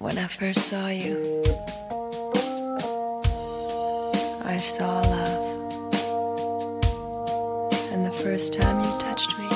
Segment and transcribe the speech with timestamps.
[0.00, 1.42] When I first saw you,
[4.44, 5.46] I saw love.
[7.92, 9.46] And the first time you touched me,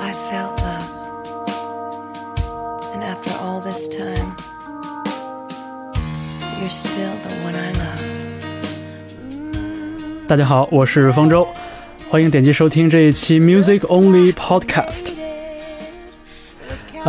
[0.00, 0.88] I felt love.
[2.92, 4.34] And after all this time,
[6.60, 8.02] you're still the one I love.
[10.26, 11.46] 大家好，我是方舟，
[12.10, 15.17] 欢迎点击收听这一期 Music Only Podcast。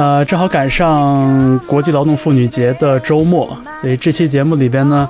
[0.01, 5.07] 呃，正好赶上国际劳动妇女节的周末，所以这期节目里边呢，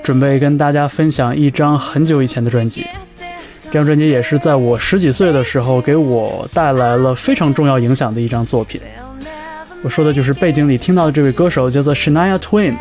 [0.00, 2.86] 准备跟大家分享一张很久以前的专辑。
[3.64, 8.80] 这张专辑也是在我十几岁的时候给我带来了非常重要影响的一张作品。
[9.82, 12.76] 我说的就是背景里听到的这位歌手叫做 Shania Twain。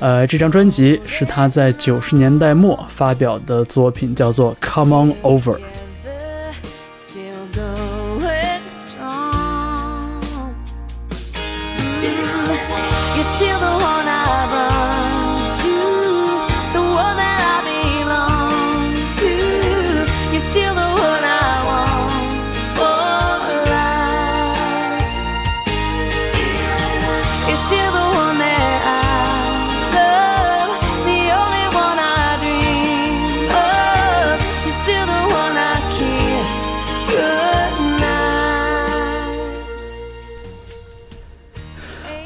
[0.00, 5.54] 呃，这张专辑是他在九十年代末发表的作品，叫做《Come On Over》。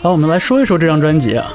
[0.03, 1.53] 好，我们来说一说这张专辑啊，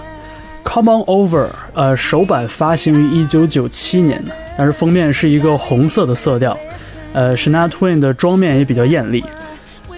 [0.69, 1.45] 《Come On Over》。
[1.73, 4.23] 呃，首版发行于一九九七年，
[4.55, 6.55] 但是封面是一个红色的色调。
[7.13, 9.25] 呃，Shania Twain 的妆面也比较艳丽。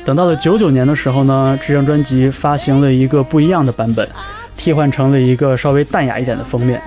[0.06, 4.08] 等到了九九年的时候呢，这张专辑发行了一个不一样的版本，
[4.56, 6.82] 替换成了一个稍微淡雅一点的封面。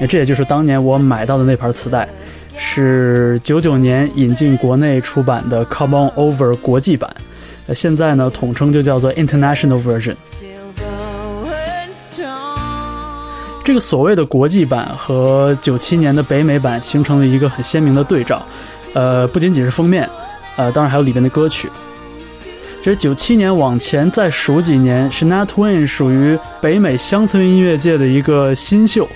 [0.00, 2.08] 那这也就是当年我买到的那盘磁带，
[2.56, 7.12] 是九九年引进国内出版的《Come On Over》国际版。
[7.66, 10.14] 呃，现在呢，统称就叫做 International Version。
[13.64, 18.44] 这个所谓的国际版和九七年的北美版形成了一个很鲜明的对照，
[18.92, 20.08] 呃，不仅仅是封面，
[20.56, 21.70] 呃，当然还有里面的歌曲。
[22.78, 29.08] 其实九七年往前再数几年，Shania Twain 属于北美乡村音乐界的一个新秀。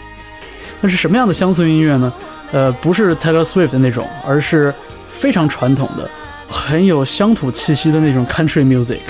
[0.81, 2.13] 那是什么样的乡村音乐呢？
[2.53, 4.73] 呃，不是 Taylor Swift 的那种，而是
[5.09, 6.09] 非常传统的、
[6.49, 9.01] 很有乡土气息的那种 country music。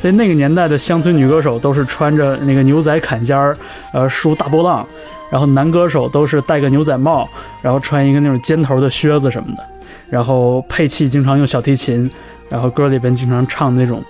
[0.00, 3.56] 所以那个年代的乡村女歌手都是穿着那个牛仔坎肩儿，
[3.92, 4.86] 呃，梳大波浪，
[5.30, 7.28] 然后男歌手都是戴个牛仔帽，
[7.62, 9.64] 然后穿一个那种尖头的靴子什么的，
[10.08, 12.08] 然后配器经常用小提琴，
[12.48, 14.02] 然后歌里边经常唱那种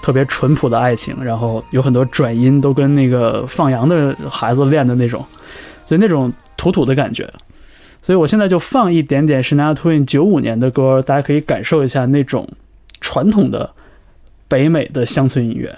[0.00, 5.24] 特别淳朴的爱情，然后有很多转音都跟那个放羊的孩子练的那种，
[5.84, 7.28] 所以那种土土的感觉。
[8.00, 12.46] 所以我现在就放一点点 Shania Twain 九五年的歌，大家可以感受一下那种
[13.00, 13.68] 传统的
[14.54, 15.76] 北美的乡村音乐。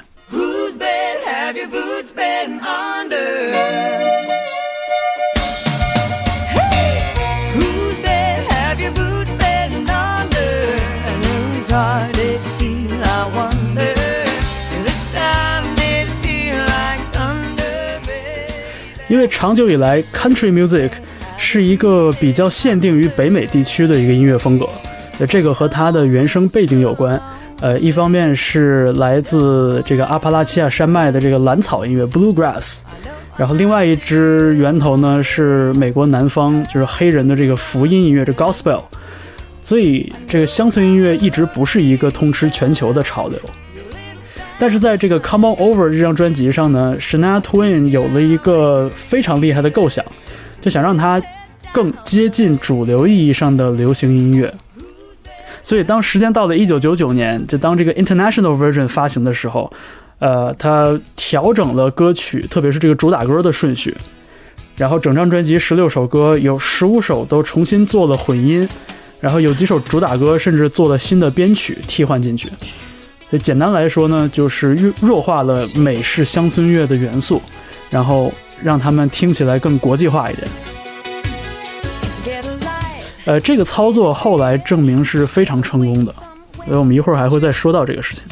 [19.09, 20.91] 因为长久以来，country music
[21.39, 24.69] 是一个比较限定于北美地区的一个音乐风格。
[25.19, 27.19] 呃，这个和它的原生背景有关。
[27.61, 32.81] 呃，一方面是来自这个阿帕拉契亚山脉的这个蓝草音乐 （bluegrass），
[33.37, 38.83] 然后另外一支源头呢是美国南方就是黑人的这个福音音乐，这 gospel。
[39.63, 43.41] 所以这个乡村音乐一直不是一个通吃全球的潮流。
[44.59, 50.05] 但是在这个《Come On Over》这张专辑上呢，Shania Twain 有了一个非常厉害的构想，
[50.61, 51.21] 就想让它
[51.73, 54.53] 更接近主流意义上的流行音乐。
[55.67, 59.69] 所以当时间到了一九九九年，就当这个 International Version 发行的时候，
[60.21, 63.93] 呃，他调整了歌曲，特别是这个主打歌的顺序，
[64.77, 68.69] 然后整张专辑十六首歌有十五首都重新做了混音，
[69.21, 72.49] 然后有几首主打歌甚至做了新的编曲替换进去。
[73.29, 77.43] 所以简单来说呢，就是弱弱化了美式乡村乐的元素，
[77.91, 78.33] 然后
[78.63, 80.47] 让他们听起来更国际化一点。
[83.27, 86.15] 呃，这个操作后来证明是非常成功的，
[86.65, 88.25] 所以我们一会儿还会再说到这个事情。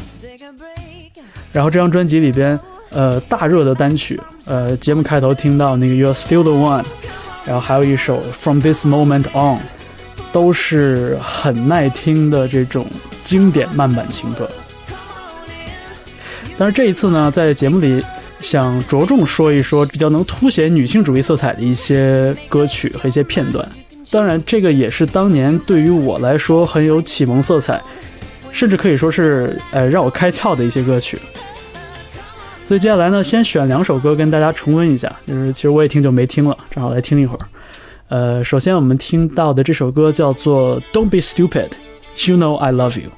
[1.52, 2.58] 然后这张专辑里边，
[2.90, 6.84] 呃，大热的单曲，呃，节目开头听到那个 You're Still the One，
[7.44, 9.58] 然后还有一首 From This Moment On，
[10.32, 12.86] 都是很耐听的这种
[13.24, 14.48] 经典慢板情歌。
[16.56, 18.00] 但是这一次呢，在节目里
[18.40, 23.68] 想着重说一说比较能凸显女性主义色彩的一些歌曲和一些片段。
[24.14, 27.82] 当然，这个也是当年对于我来说很有启蒙色彩，
[28.52, 31.18] 甚至可以说是呃让我开窍的一些歌曲。
[32.64, 37.40] 所以接下来呢，先选两首歌跟大家重温一下，就是其实我也挺久没听了，正好来听一会儿。
[38.08, 41.70] 呃，首先我们听到的这首歌叫做《Don't Be Stupid》
[42.30, 43.10] ，You Know I Love You。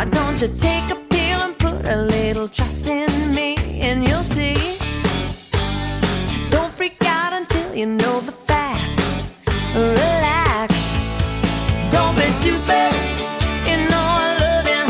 [0.00, 4.22] Why don't you take a pill and put a little trust in me and you'll
[4.22, 4.54] see?
[6.48, 9.28] Don't freak out until you know the facts.
[9.74, 10.72] Relax.
[11.90, 12.94] Don't be stupid.
[13.68, 14.84] You know I love you.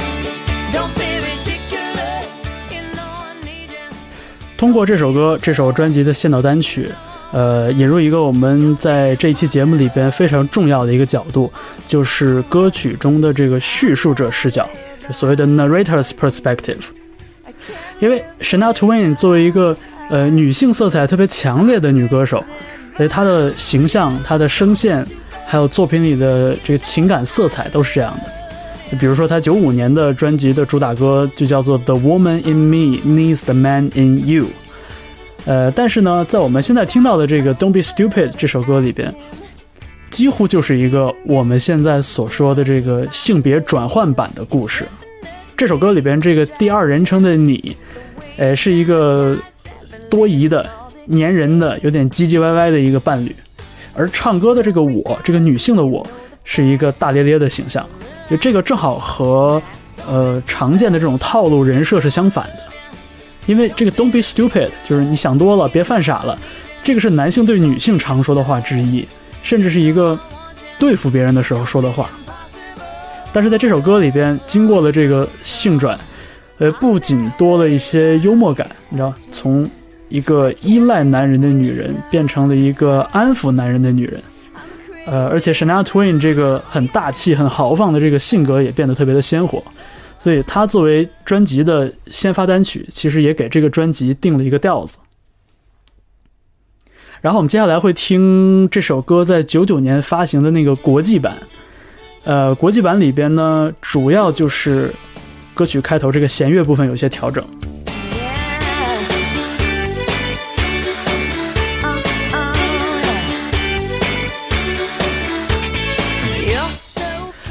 [0.71, 2.43] Don't be ridiculous.
[2.71, 3.71] You know I need
[4.56, 6.89] 通过这首歌，这首专辑的先导单曲，
[7.33, 11.53] 呃，引入一个我们在这一期节目里边非常重要的一个角度，
[11.89, 14.71] 就是歌曲中的这个叙述者视角，
[15.12, 16.85] 所谓的 narrator's perspective。
[17.99, 19.77] 因为 Shania Twain 作为一个
[20.09, 22.43] 呃女性色彩特别强烈的女歌手，
[22.97, 25.05] 所以她的形象、她的声线，
[25.47, 28.97] 还有作品里的这个情感色彩都是这样的。
[28.97, 34.45] 比如说，她九五年的专辑的主打歌就叫做《The Woman in Me Needs the Man in You》。
[35.45, 39.15] 呃，但是呢，在我们现在听到的这个《Don't Be Stupid》这首歌里边，
[40.11, 44.85] 几乎就是一个我们现在所说的这个性别转换版的故事。
[45.57, 47.77] 这首歌里边这个第二人称的你，
[48.37, 49.37] 呃，是一个
[50.11, 50.69] 多疑的、
[51.11, 53.35] 粘人的、有点唧唧歪歪的一个伴侣，
[53.95, 56.07] 而唱歌的这个我，这个女性的我，
[56.45, 57.87] 是一个大咧咧的形象。
[58.29, 59.63] 就这个正好和
[60.09, 62.61] 呃常见的这种套路人设是相反的。
[63.47, 66.39] 因为这个 "Don't be stupid" 就是你想多了，别犯傻了，
[66.83, 69.06] 这个是男性对女性常说的话之一，
[69.43, 70.19] 甚至是一个
[70.79, 72.11] 对付别人的时候说的话。
[73.33, 75.99] 但是在这首歌里边，经过了这个性转，
[76.59, 79.65] 呃，不仅多了一些幽默感，你知道，从
[80.09, 84.21] 一个依赖男人的女人变成了一个安抚男人的女人，
[85.07, 89.63] 呃，而且 Shania Twain 这个很大气、很豪放的这个性格也变得特别的鲜活。
[90.19, 94.99] 所以它作为专辑的先发单曲，其实也给这个专辑定了一个调子。
[97.22, 101.37] 然后我们接下来会听这首歌在九九年发行的那个国际版，
[102.25, 104.90] 呃，国际版里边呢，主要就是
[105.52, 107.44] 歌曲开头这个弦乐部分有些调整。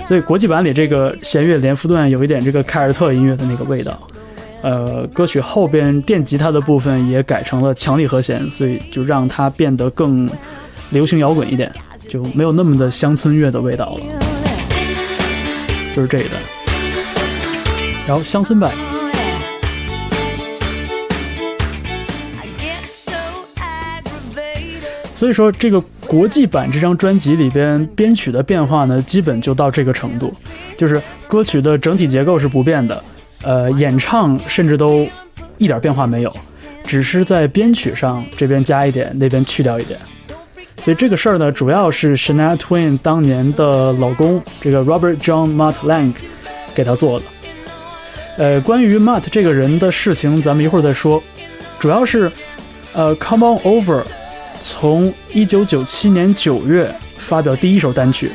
[0.07, 4.01] 所以国际版里这个弦乐连复段有一点这个凯尔特音乐的那个味道。
[4.62, 10.30] 呃，歌曲后边电吉他的部分也改成了强力和弦，所以就让它变得更
[10.90, 11.72] 流行摇滚一点，
[12.08, 14.02] 就没有那么的乡村乐的味道了。
[15.96, 16.42] 就是这一段。
[18.08, 18.72] 然后乡村版
[25.14, 30.33] 所以说，这个国际版这张专辑里边编曲的变化呢，基本就到这个程度，
[30.78, 33.04] 就是歌曲的整体结构是不变的，
[33.44, 35.08] 呃，演唱甚至都
[35.58, 36.34] 一点变化没有，
[36.84, 40.00] 只是在编曲上这边加一点，那边去掉一点。
[40.84, 46.16] 所以这个事儿呢，主要是 Shania Twain 当年的老公这个 Robert John Mutt Lang
[46.74, 47.26] 给他做的。
[48.38, 51.22] 呃，关于 Matt 这个人的事情，咱们一会儿再说。
[51.78, 52.31] 主要是，
[52.94, 54.04] 呃，Come On Over
[54.64, 58.31] 从一九九七年九月发表第一首单曲，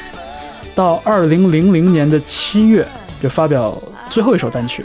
[0.75, 2.87] 到二零零零年的七月
[3.21, 4.85] 就发表最后一首单曲，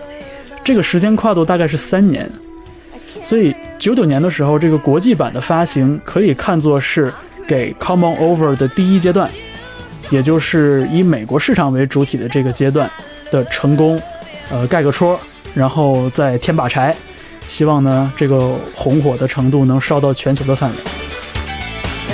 [0.64, 2.30] 这个时间跨度大概是三年。
[3.24, 7.14] 所以九九年的时候，这个国际版的发行可以看作是
[7.48, 9.30] 给 Come On Over 的第一阶段，
[10.10, 12.90] 也就是以美国市场为主体的这个阶段
[13.30, 14.02] 的成功，
[14.50, 15.20] 呃，盖个戳，
[15.54, 16.96] 然后再添把柴，
[17.48, 20.78] 希望呢这个红火的程度能烧到全球的范围。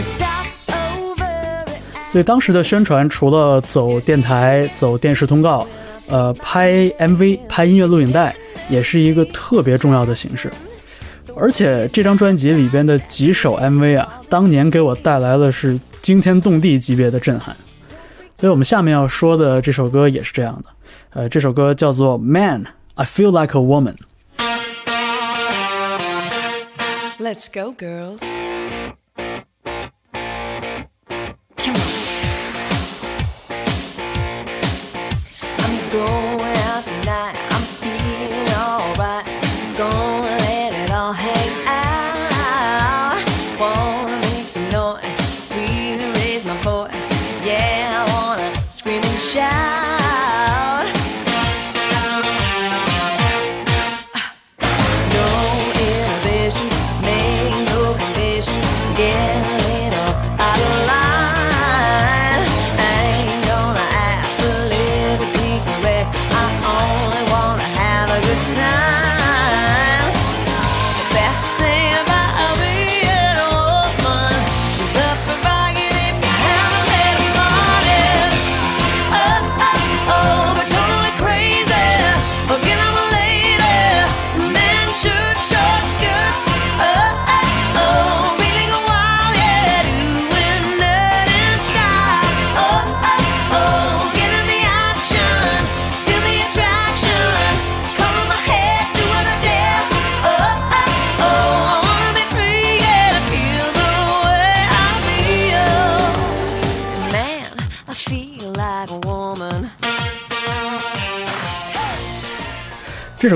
[0.02, 1.66] Stop over
[2.10, 5.66] 所以当时的宣传除了走电台、走电视通告，
[6.08, 8.36] 呃，拍 MV、拍音乐录影带，
[8.70, 10.52] 也是一个特别重要的形式。
[11.36, 17.56] 而且这张专辑里边的几首 MV 啊，当年给我带来了是惊天动地级别的震撼。
[18.40, 20.70] 所以我们下面要说的这首歌也是这样的，
[21.14, 23.96] 呃，这首歌叫做《Man I Feel Like a Woman》。
[27.18, 28.45] Let's go, girls.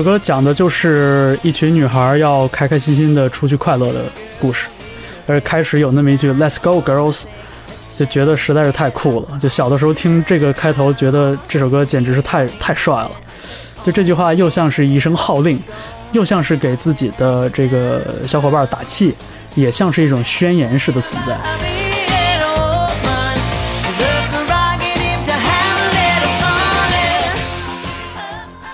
[0.00, 4.04] 这首歌讲的就是一群女孩要开开心心的出去快乐的
[4.40, 4.66] 故事，
[5.26, 7.24] 而开始有那么一句 “Let's go, girls”，
[7.98, 9.38] 就觉得实在是太酷了。
[9.38, 13.10] 就小的时候听这个开头，觉得这首歌简直是太太帅了。
[13.82, 15.62] 就这句话又像是一声号令，
[16.12, 19.14] 又像是给自己的这个小伙伴打气，
[19.54, 21.69] 也像是一种宣言式的存在。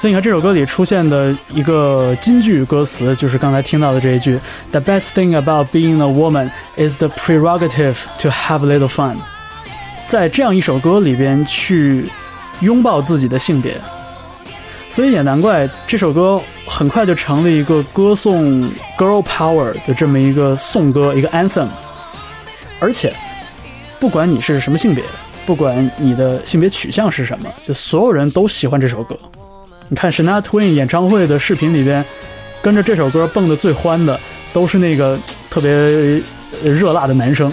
[0.06, 4.38] 你看这首歌里出现的一个金句歌词，就是刚才听到的这一句
[4.70, 9.16] ：“The best thing about being a woman is the prerogative to have a little fun。”
[10.06, 12.08] 在这样一首歌里边去
[12.60, 13.80] 拥抱自己的性别，
[14.88, 21.66] 所以也难怪这首歌很快就成了一个歌颂 girl power 的这么一个颂歌，一个 anthem。
[22.78, 23.12] 而且，
[23.98, 25.02] 不管你是什么性别，
[25.44, 29.18] 不管你的性别取向是什么，就所有人都喜欢这首歌。
[29.88, 32.04] 你看 Shania Twain 演唱会的视频里边，
[32.60, 34.18] 跟着这首歌蹦的最欢的
[34.52, 35.70] 都是那个特别
[36.62, 37.52] 热辣的男生。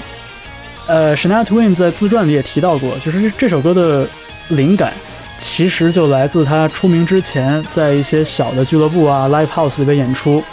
[0.87, 4.07] 呃，Shania Twain 在自传里也提到过，就是这首歌的
[4.47, 4.93] 灵感
[5.37, 10.43] 其实就来自他出名之前在一些小的俱乐部啊、live house 里边演出，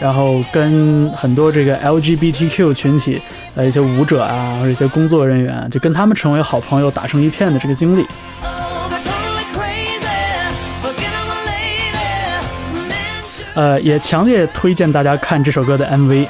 [0.00, 3.20] 然后跟很多这个 LGBTQ 群体
[3.54, 8.06] 呃一些舞者啊或者一些工作人员，就跟他们成为好朋友、打成一片的这个经历。
[13.56, 16.28] 呃，也强烈推荐大家看这首歌的 MV。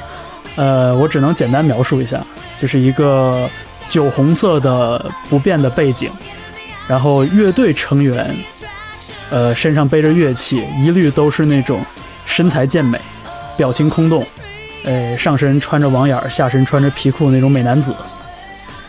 [0.55, 2.25] 呃，我只能简单描述一下，
[2.59, 3.47] 就是一个
[3.89, 6.09] 酒红色的不变的背景，
[6.87, 8.33] 然后乐队成员，
[9.29, 11.85] 呃，身上背着乐器，一律都是那种
[12.25, 12.97] 身材健美、
[13.55, 14.25] 表情空洞，
[14.83, 17.93] 呃，上身穿着网眼，下身穿着皮裤那种美男子。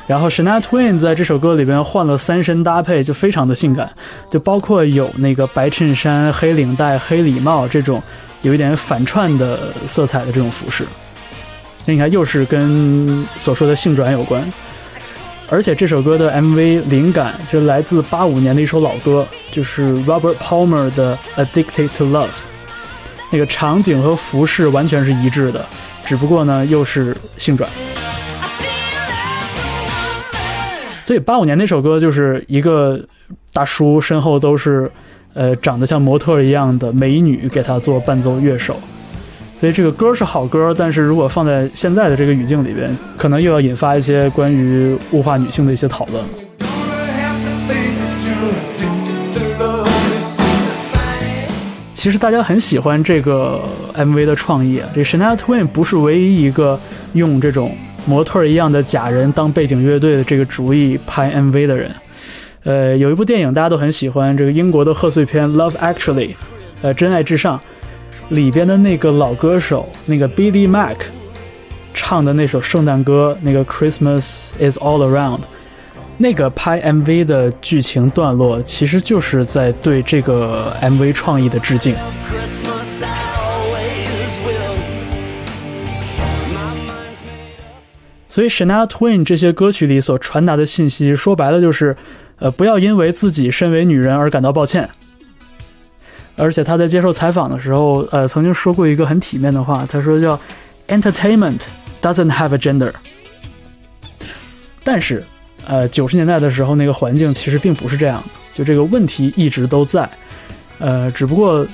[0.09, 3.91] 然后 Shania Twain 在这首歌里边换了三身搭配，就非常的性感，
[4.31, 8.03] 就包括有那个白衬衫、黑领带、黑礼帽这种
[8.41, 10.87] 有一点反串的色彩的这种服饰。
[11.85, 14.43] 那你看，又是跟所说的性转有关，
[15.51, 22.27] 而且这首歌的 MV 灵感是来自八五年的一首老歌，就是 Robert Palmer 的《Addicted to Love》，
[23.31, 25.67] 那个场景和服饰完全是一致的，
[26.07, 27.69] 只不过呢又是性转。
[31.09, 33.01] 所以八五年那首歌就是一个
[33.51, 34.93] 大叔身后都是
[35.33, 38.77] 呃长得像模特一样的美女给他做伴奏乐手，
[39.59, 46.23] 所以这个歌是好歌，但是如果放在现在的这个语境里边，可能又要引发一些关于物化女性的一些讨论。
[51.95, 53.63] 其实大家很喜欢这个
[53.95, 56.79] MV 的创意，这 Shania Twain 不是唯一一个
[57.15, 57.75] 用这种
[58.09, 61.95] 模特一样的假人当背景乐队的这个主意拍 MV 的人。
[62.65, 66.33] 呃，有一部电影大家都很喜欢，这个英国的贺岁片《Love Actually》，
[66.81, 67.61] 呃，《真爱至上》
[68.35, 70.97] 里边的那个老歌手那个 Billy Mack
[71.93, 75.41] 唱的那首圣诞歌，那个 Christmas is all around。
[76.17, 81.95] 那个拍 MV 的剧情段落，其实就是在对这个 MV 创意的致敬。
[88.39, 91.97] 所以 Shania Twain 这些歌曲里所传达的信息，说白了就是，
[92.39, 94.89] 呃，不要因为自己身为女人而感到抱歉。
[96.37, 100.41] 而且他在接受采访的时候，呃，曾经说过一个很体面的话，他说叫
[100.87, 101.63] entertainment
[102.01, 102.93] doesn't have a gender。
[104.85, 105.21] 但是，
[105.67, 108.23] 呃，九十年代的时候，那个环境其实并不是这样，
[108.55, 110.09] 就这个问题一直都在，
[110.79, 111.67] 呃，只不过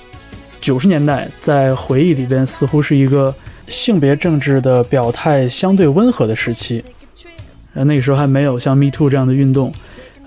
[0.62, 3.35] 九十年代在回忆里边似乎是一个
[3.68, 6.85] 性别政治的表态相对温和的时期，
[7.75, 9.73] 呃，那个时候还没有像 Me Too 这样的运动，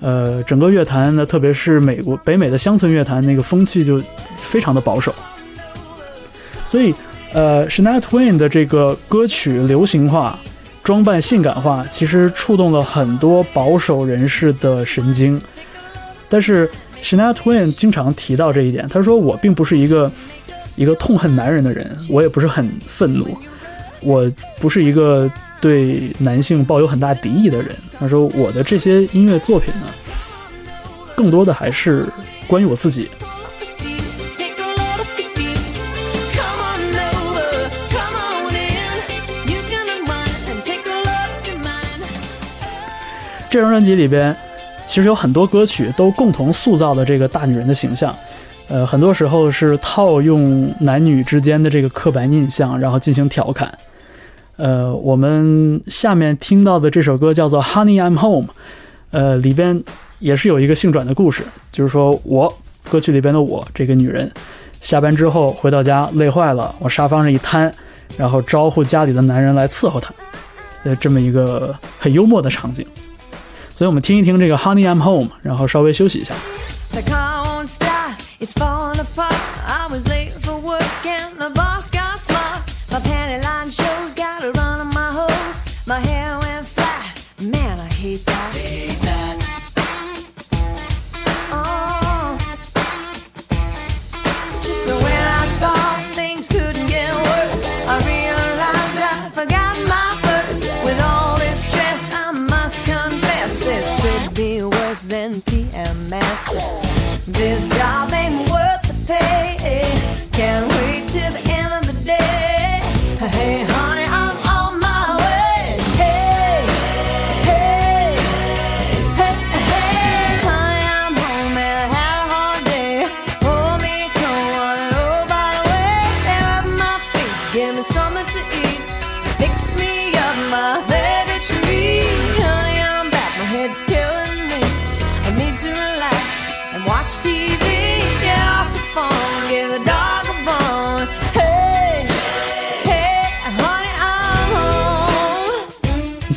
[0.00, 4.02] 呃，整个乐坛呢，特别是美国北美的乡村乐坛，那个风气就
[4.36, 5.14] 非常的保守，
[6.64, 6.94] 所以，
[7.32, 10.38] 呃，Shania Twain 的这个歌曲流行化。
[10.84, 15.38] 装扮性感化，其实触动了很多保守人士的神经。
[16.30, 16.70] 但是
[17.02, 20.10] Shania Twain 经常提到这一点，他说：“我并不是一个
[20.78, 23.36] 一个痛恨男人的人，我也不是很愤怒，
[24.00, 24.30] 我
[24.60, 25.28] 不是一个
[25.60, 29.88] 对男性抱有很大敌意的人。”他说：“我的这些音乐作品呢，
[31.16, 32.06] 更多的还是
[32.46, 33.10] 关于我自己。”
[43.50, 44.36] 这张专辑里边，
[44.86, 48.16] 其实有很多歌曲都共同塑造了这个大女人的形象。
[48.68, 53.76] 呃，很多时候是套用男女之间的这个刻板印象，然后进行调侃。
[54.56, 58.48] 呃，我们下面听到的这首歌叫做《Honey I'm Home》，
[59.10, 59.82] 呃，里边
[60.18, 62.52] 也是有一个性转的故事，就是说我
[62.90, 64.30] 歌曲里边的我这个女人，
[64.80, 67.72] 下班之后回到家累坏了，往沙发上一瘫，
[68.16, 70.12] 然后招呼家里的男人来伺候她，
[70.82, 72.84] 呃，这么一个很幽默的场景。
[73.72, 76.34] 所以我们听一听这个《Honey I'm Home》，然后稍微休息一下。
[78.40, 79.57] The car won't start, it's falling apart.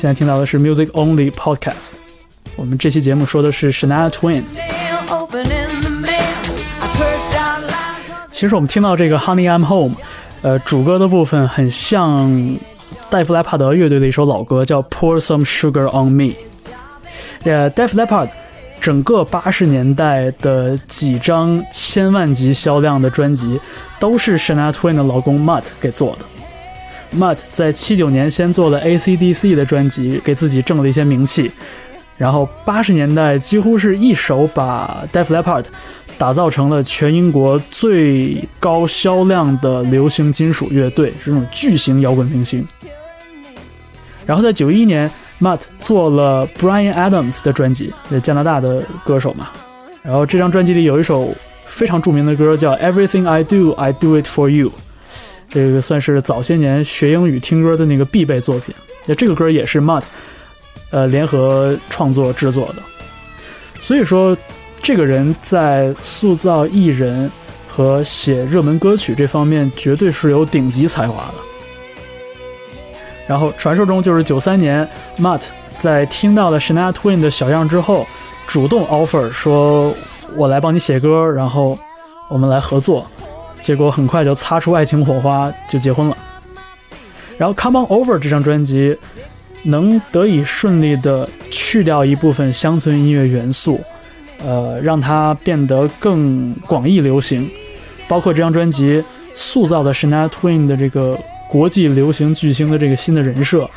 [0.01, 1.91] 现在听到的是 Music Only Podcast。
[2.55, 4.41] 我们这期节目说的是 Shania Twain。
[8.31, 9.95] 其实我们听到这个 Honey I'm Home，
[10.41, 12.57] 呃，主歌的部分很像
[13.11, 16.33] 戴夫莱帕德乐队的一首老歌，叫 Pour Some Sugar on Me。
[17.43, 18.25] 呃，戴夫莱帕
[18.79, 23.61] 整个八十年代的几张千万级销量的专辑，
[23.99, 26.25] 都是 Shania Twain 的老公 Mutt 给做的。
[27.15, 31.51] Mutt 在七九年先做了 AC/DC 的专辑，给自己挣了一些名气，
[32.17, 35.65] 然后八十年代几乎是一手把 Def Leppard
[36.17, 42.65] 打造成了全英国最高销量的流行金属乐队，是那种巨型摇滚明星。
[44.25, 45.09] 然后在九一年
[45.41, 49.49] ，Mutt 做了 Brian Adams 的专辑，呃，加拿大的歌手嘛。
[50.03, 54.69] 然后这张专辑里有一首非常著名的歌叫《Everything I Do, I Do It For You》，
[55.51, 58.73] 这个算是早些年学英语听歌的那个必备作品。
[59.05, 60.03] 那这个歌也是 Mutt
[60.91, 62.75] 呃联合创作制作的。
[63.79, 64.37] 所以说，
[64.81, 67.29] 这个人在塑造艺人
[67.67, 71.35] 和写热门歌曲这方面，绝对是有顶级才华的。
[73.27, 74.87] 然后传说中就是九三年
[75.17, 75.43] ，Mutt
[75.79, 78.05] 在听到了 Shania Twain 的小样之后，
[78.45, 79.95] 主动 offer 说
[80.35, 81.77] ：“我来帮你写歌，然后
[82.29, 83.05] 我们来合作。”
[83.61, 86.17] 结果很快就擦出爱情火花，就结婚了。
[87.37, 88.97] 然后《Come On Over》这张专辑
[89.63, 93.79] 能得以顺利的去掉一部分乡村音乐元素，
[94.43, 97.49] 呃，让它变得更广义流行。
[98.07, 99.01] 包括这张专辑
[99.33, 101.17] 塑造的 Shania Twain 的这个
[101.49, 103.69] 国际流行巨星的这个新的人设，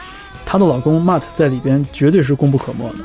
[0.45, 3.05] 她的老公 Matt 在里边绝对是功不可没的。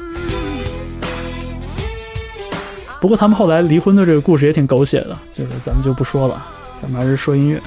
[2.99, 6.45] 不过他们后来离婚的这个故事也挺狗血的，就是咱们就不说了，
[6.81, 7.61] 咱们还是说音乐。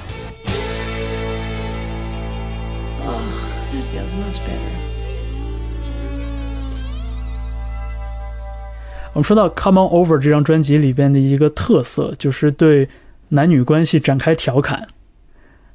[9.15, 12.89] 我们说到《Come On Over》这张专辑里边的一个特色，就是对
[13.29, 14.89] 男女关系展开调侃。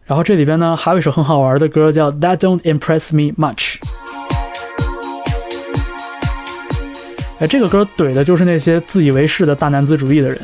[0.05, 3.75] 然后这里边呢还有一首很好玩的歌叫《That Don't Impress Me Much》。
[7.39, 10.39] 哎，这个歌怼的就是那些自以为是的大男子主义的人，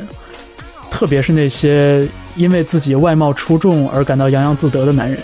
[0.93, 5.19] 特别是那些因为自己外貌出众而感到洋洋自得的男人。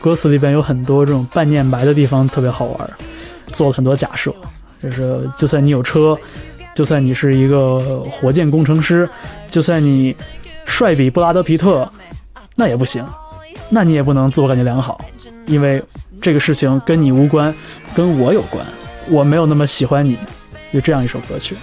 [0.00, 2.90] 歌词里边有很多这种半念白的地方，特别好玩，
[3.48, 4.32] 做了很多假设，
[4.80, 6.16] 就是就算你有车，
[6.72, 9.10] 就算你是一个火箭工程师，
[9.50, 10.14] 就算你
[10.66, 11.86] 帅比布拉德皮特，
[12.54, 13.04] 那也不行，
[13.68, 15.04] 那你也不能自我感觉良好，
[15.46, 15.82] 因为
[16.22, 17.52] 这个事情跟你无关，
[17.92, 18.64] 跟我有关，
[19.10, 20.16] 我没有那么喜欢你。
[20.70, 21.56] 有这样一首歌曲。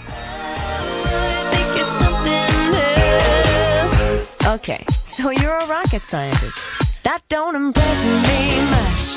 [4.46, 6.58] Okay, so you're a rocket scientist.
[7.04, 9.08] That don't impress me much.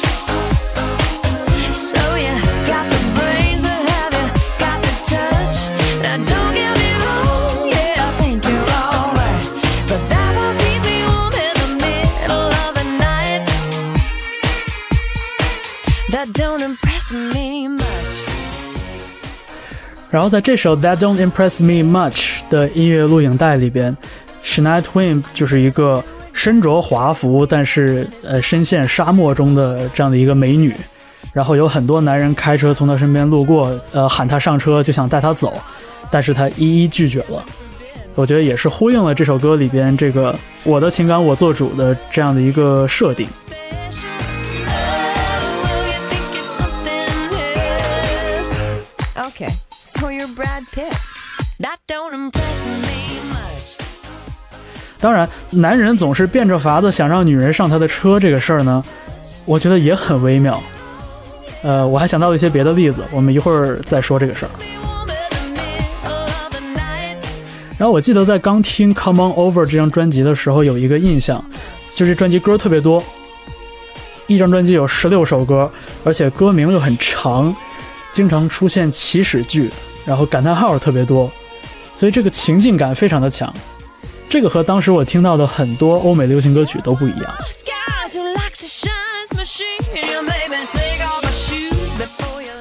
[1.76, 2.34] So you
[2.68, 4.28] got the brains, but have you
[4.64, 5.60] got the touch?
[6.04, 9.44] Now don't get me wrong, yeah, I think you're alright.
[9.90, 13.44] But that won't keep me warm in the middle of the night.
[16.12, 17.86] That don't impress me much.
[20.12, 23.96] 然后在这首《That Don't Impress Me Much》的音乐录影带里边
[24.45, 30.75] ，Shania Twin 就是一个身着华服，但是呃深陷沙漠中的这样的一个美女。
[31.33, 35.55] 然后有很多男人开车从她身边路过，呃喊她上车，就想带她走，
[36.11, 37.45] 但是她一一拒绝了。
[38.17, 43.29] 我觉得也是呼应了这首歌里边这个“我的情感我做主”的这样的一个设定。
[49.17, 50.93] Okay, so you're Brad Pitt.
[51.61, 53.10] That don't impress me.
[55.01, 58.85] 当然，男人总是变着法子想让女人上他的车这个事儿呢，
[59.47, 60.63] 我觉得也很微妙。
[61.63, 64.51] 呃，我还想到了一些别的例子，我们一会儿再说这个事儿。
[67.79, 71.43] 然后我记得在刚听《Come On Over》这张专辑的时候，有一个印象，
[71.95, 73.03] 就是专辑歌特别多，
[74.27, 75.73] 一张专辑有十六首歌，
[76.05, 77.57] 而且歌名又很长，
[78.13, 79.71] 经常出现祈使句，
[80.05, 81.31] 然后感叹号特别多，
[81.95, 83.51] 所以这个情境感非常的强。
[84.31, 87.35] 这个和当时我听到的很多欧美流行歌曲都不一样。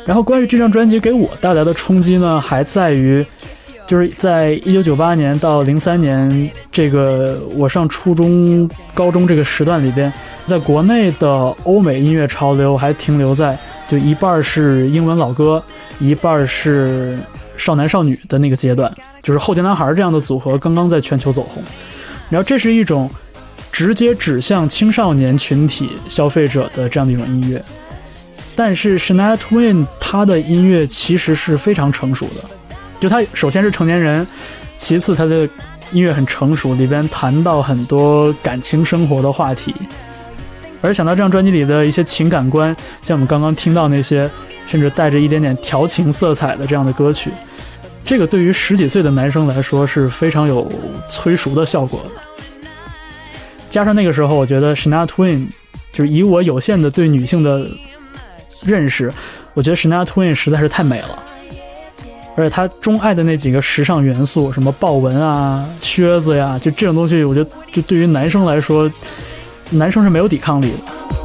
[0.04, 3.24] 然后关于这张专辑给我带来的冲击呢，还在于，
[3.86, 10.12] 就是在一九九八年到零三年这个我上初中、高中这个时段里边，
[10.48, 11.30] 在国内的
[11.66, 13.56] 欧美音乐潮流还停留在
[13.88, 15.64] 就一半是英文老歌，
[16.00, 17.20] 一半是
[17.60, 18.92] 少男少女的那个阶段，
[19.22, 21.62] 就是后街男孩这样的组合刚刚在全球走红。
[22.30, 23.08] 然后这是一种
[23.72, 27.62] 直接指向青少年群体消费者的这样的一种音乐。
[28.56, 32.44] 但是 Shania Twain 他的音乐其实是非常成熟的，
[33.00, 34.28] 就他首先是成年人，
[34.78, 35.48] 其次他的
[35.92, 39.74] 音乐很成熟，里边谈到很多感情生活的话题。
[40.82, 44.30] 而想到这张专辑里的一些情感观，像我们刚刚听到那些
[44.68, 47.32] 甚至带着一点点调情色彩的这样的歌曲，
[48.10, 50.68] 这个对于十几岁的男生来说是非常有
[51.12, 52.64] 催熟的效果的。
[53.70, 55.46] 加上那个时候，我觉得 Shania Twain
[55.92, 57.70] 就是以我有限的对女性的
[58.64, 59.14] 认识，
[59.54, 61.22] 我觉得 Shania Twain 实在是太美了，
[62.36, 68.92] 而且她钟爱的那几个时尚元素，什么豹纹啊、靴子呀，就这种东西，我觉得就对于男生来说，
[69.70, 71.19] 男生是没有抵抗力的。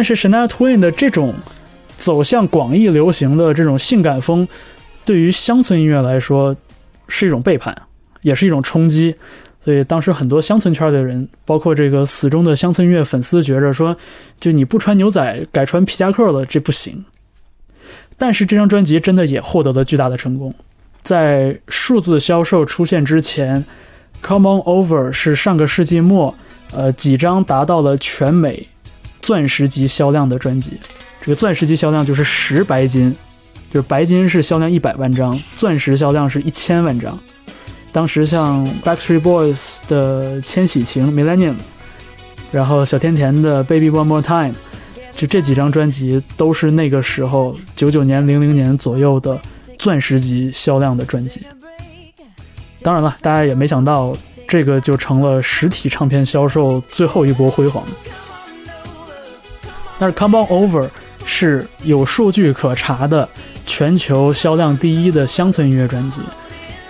[0.00, 1.34] 但是 Shania Twain 的这种
[1.98, 4.48] 走向广义流行的这种性感风，
[5.04, 6.56] 对于乡村音乐来说
[7.06, 7.76] 是一种背叛，
[8.22, 9.14] 也是一种冲击。
[9.62, 13.94] 所以当时很多乡村圈的人，包括这个死忠的乡村音乐粉丝，觉着说，
[14.38, 17.04] 就你不穿牛仔改穿皮夹克了，这不行。
[18.16, 20.54] 但是这张专辑真的也获得了巨大的成功，
[21.02, 23.62] 在数字销售出现之前，
[24.26, 26.34] 《Come On Over》是上个世纪末，
[26.72, 28.66] 呃，几张达到了全美
[29.20, 30.72] 钻石级销量的专辑。
[31.20, 33.14] 这个钻石级销量就是十白金，
[33.70, 37.18] 就是白金是销量一百万张，钻石销量是一千万张。
[37.92, 41.56] 当时像 Backstreet Boys 的《千禧情》Millennium，
[42.52, 44.52] 然后小甜甜的《Baby One More Time》，
[45.16, 49.40] 就这几张专辑都是那个时候九九年、零零年左右的
[49.78, 51.42] 钻石级销量的专辑。
[52.82, 54.16] 当然了，大家也没想到，
[54.48, 57.84] 这个就成了实体唱片销售最后一波辉煌。
[60.00, 60.86] 但是《Come On Over》
[61.26, 63.28] 是有数据可查的
[63.66, 66.22] 全球销量第一的乡村音乐专辑，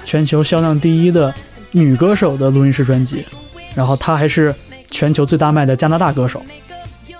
[0.05, 1.35] 全球销量第一的
[1.73, 3.25] 女歌手的录音室专辑，
[3.75, 4.55] 然后她还是
[4.92, 6.40] 全球最大卖的加拿大歌手。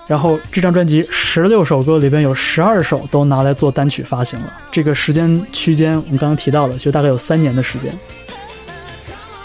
[0.07, 7.93] 然后这张专辑十六首歌里边有十二首都拿来做单曲发行了，这个时间区间我们刚刚提到了，就大概有三年的时间。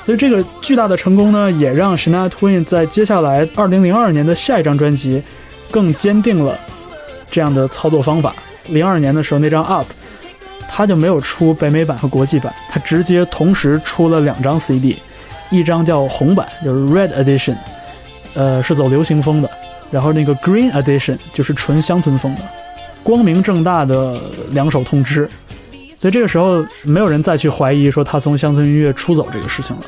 [0.05, 5.21] 所以这个巨大的成功呢，也让 Shania Twain 在接下来二零零二年的下一张专辑
[5.71, 6.59] 更坚定了
[7.31, 8.35] 这样的操作方法。
[8.69, 9.87] 零二年的时候那张 Up，
[10.69, 14.97] 它就没有出北美版和国际版，它直接同时出了两张 CD，
[15.51, 17.57] 一张叫红版，就是 Red Edition，
[18.35, 19.51] 呃，是走流行风的。
[19.91, 22.41] 然后那个 Green Edition 就是纯乡村风的，
[23.05, 25.31] 光明正大的两手通吃，
[25.97, 29.83] 所以这个时候没有人再去怀疑说他从乡村音乐出走这个事情了。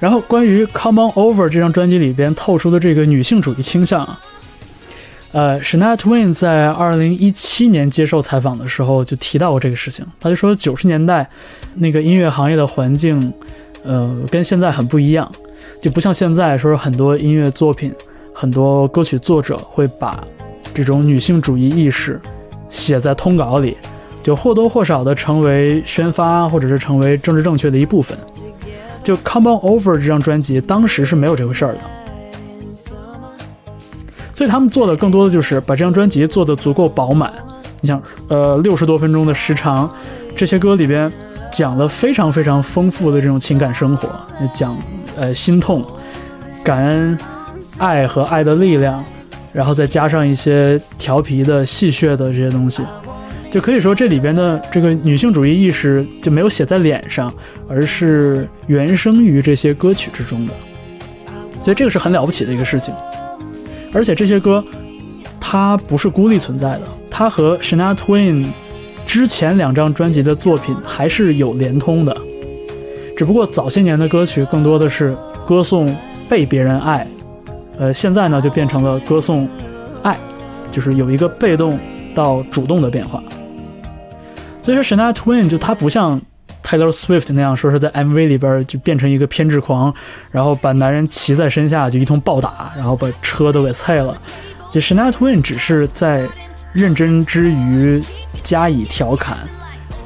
[0.00, 4.18] 然后关于《Come On Over》这张专辑里边透出的这个女性主义倾向啊，
[5.32, 10.04] 呃，Shania Twain 在二零一七年接受采访的时候就提到过这个事情。
[10.18, 11.28] 他就说，九十年代
[11.74, 13.32] 那个音乐行业的环境，
[13.84, 15.30] 呃，跟现在很不一样，
[15.82, 17.92] 就不像现在说很多音乐作品，
[18.34, 20.26] 很多歌曲作者会把
[20.72, 22.18] 这种女性主义意识
[22.70, 23.76] 写在通稿里，
[24.22, 28.16] 就或多或少的成为宣发或者是成为政治正确的一部分。
[29.10, 31.80] 就《Come On Over》这张专辑，当时是没有这回事儿的，
[34.32, 37.32] 所以他们做的更多的就是把这张专辑做得足够饱满。
[37.80, 39.92] 你想，呃，六十多分钟的时长，
[40.36, 41.10] 这些歌里边
[41.50, 44.08] 讲了非常非常丰富的这种情感生活，
[44.54, 44.76] 讲
[45.16, 45.84] 呃心痛、
[46.62, 47.18] 感恩、
[47.78, 49.04] 爱和爱的力量，
[49.52, 52.84] 然后再加上一些调皮的、戏谑的这些东西。
[53.50, 57.32] 就可以说，这里边的这个女性主义意识就没有写在脸上，
[57.68, 60.54] 而是原生于这些歌曲之中的，
[61.64, 62.94] 所以这个是很了不起的一个事情。
[63.92, 64.64] 而且这些歌，
[65.40, 68.46] 它不是孤立存在的，它和 Shania Twain
[69.04, 72.16] 之前两张专辑的作品还是有连通的，
[73.16, 75.12] 只不过早些年的歌曲更多的是
[75.44, 75.92] 歌颂
[76.28, 77.04] 被别人爱，
[77.80, 79.48] 呃，现在呢就变成了歌颂
[80.04, 80.16] 爱，
[80.70, 81.76] 就是有一个被动
[82.14, 83.20] 到主动的变化。
[84.62, 86.20] 所以说，Shania Twain 就她不像
[86.62, 89.92] Taylor Swift 那样说是在 MV 里边就变成一个偏执狂，
[90.30, 94.20] 然后把男人骑在身下就一通暴打，然后把车都给碎了。
[94.70, 96.28] 就 Shania Twain 只是在
[96.72, 98.02] 认真之余
[98.42, 99.38] 加以调侃，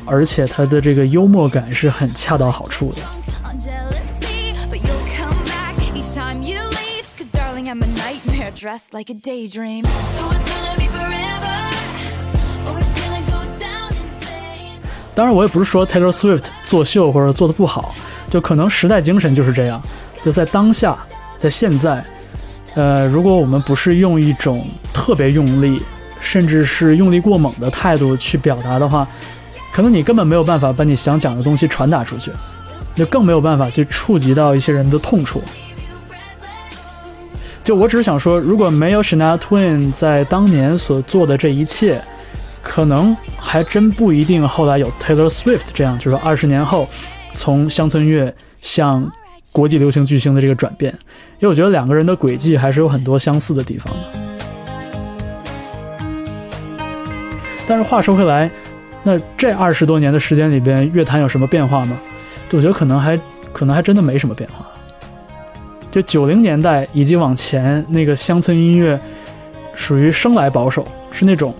[0.07, 3.03] 而且她的这个幽默感是很恰到好处的。
[3.45, 7.05] On jealousy, but you'll come back each time you leave.
[7.19, 9.85] Cause darling, I'm a nightmare dressed like a daydream.
[9.85, 9.90] So
[10.31, 11.74] it's gonna be forever,
[15.14, 17.94] 当然，我也不是说 Taylor Swift 作秀或者做的不好，
[18.31, 19.81] 就可能时代精神就是这样，
[20.22, 20.98] 就在当下，
[21.38, 22.05] 在现在，
[22.74, 25.81] 呃，如果我们不是用一种特别用力，
[26.20, 29.07] 甚至是用力过猛的态度去表达的话，
[29.72, 32.33] 可能你根本没有办法把你想讲的东西传达出去，
[32.96, 35.40] 就更没有办法去触及到一些人的痛处。
[37.62, 42.03] 就我只是想说，如果没有 Shania Twain 在当年所做的这一切，
[42.64, 46.88] 可能还真不一定后来有 Taylor Swift 这样，就是二十年后
[47.35, 49.09] 从乡村乐向
[49.53, 50.92] 国际流行巨星的这个转变，
[51.38, 54.00] 因为我觉得两个人的轨迹还是有很多相似的地方的。
[57.66, 58.50] 但是话说回来，
[59.05, 61.96] 那这二十多年的时间里边，乐坛有什么变化吗？
[62.50, 63.18] 我觉得可能还
[63.53, 64.66] 可能还真的没什么变化。
[65.90, 68.98] 就九零年代以及往前，那个乡村音乐
[69.74, 71.55] 属于生来保守，是那种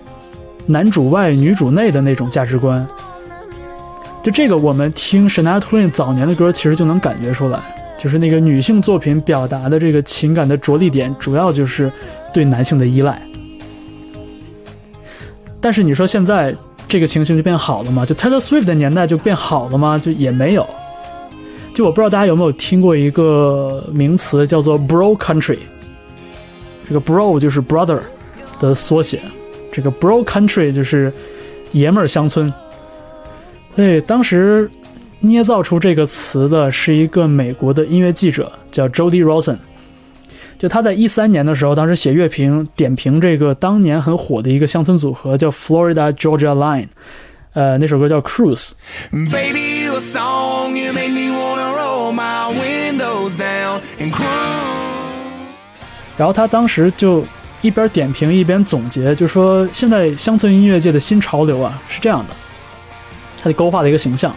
[0.65, 2.85] 男主外女主内的那种价值观。
[4.23, 7.61] 就这个，我们听 Shania Twain 早年的歌，其实就能感觉出来，
[7.97, 11.91] 就是那个女性作品表达的这个情感的着力点，主要就是
[12.33, 13.21] 对男性的依赖。
[15.61, 16.55] 但是你说现在
[16.87, 18.05] 这个情形就变好了吗？
[18.05, 19.99] 就 Taylor Swift 的年代就变好了吗？
[19.99, 20.67] 就也没有。
[21.75, 25.59] 就我不知道大家有没有听过一个名词叫做 Bro Country，
[26.87, 27.99] 这个 Bro 就是 brother
[28.59, 29.21] 的缩写，
[29.75, 31.11] 这个 Bro Country 就是
[31.73, 32.51] 爷们儿乡村。
[33.75, 34.71] 所以当时
[35.19, 39.57] 捏造出这个词的是一个美国的音乐记者，叫 Jody Rosen。
[40.57, 46.87] 就他在一三年的时候，当时写乐评点评这个当年很火的一个乡村组合，叫 Florida Georgia Line，
[47.53, 48.71] 呃，那首歌叫 Cruise。
[49.11, 54.25] Baby, you a song, you make me wanna roll my windows down and cruise.
[56.15, 57.21] 然后他当时就
[57.65, 62.35] 一边点评一边总结，就说现在乡村音乐界的新潮流啊是这样的，
[63.41, 64.35] 他就勾画了一个形象，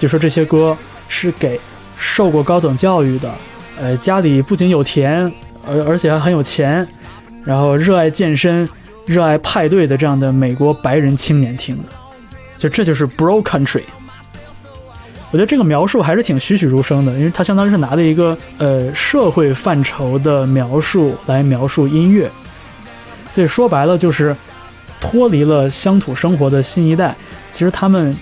[0.00, 0.76] 就说这些歌
[1.06, 1.60] 是给
[1.96, 3.32] 受过高等教育的，
[3.80, 5.32] 呃，家里不仅有田，
[5.64, 6.84] 而而且还很有钱，
[7.44, 8.68] 然后热爱健身、
[9.06, 11.84] 热爱派对的这样的美国白人青年听的，
[12.58, 13.84] 就这就是 Bro Country。
[15.30, 22.28] 我觉得这个描述还是挺栩栩如生的，因为它相当于是拿了一个呃社会范畴的描述来描述音乐，
[23.30, 24.34] 所以说白了就是
[25.00, 27.14] 脱离了乡土生活的新一代，
[27.52, 28.16] 其实他们